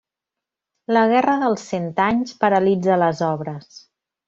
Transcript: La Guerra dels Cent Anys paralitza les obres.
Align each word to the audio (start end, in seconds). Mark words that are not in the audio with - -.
La 0.97 1.03
Guerra 1.11 1.35
dels 1.43 1.67
Cent 1.73 1.87
Anys 2.07 2.33
paralitza 2.47 2.99
les 3.05 3.23
obres. 3.31 3.79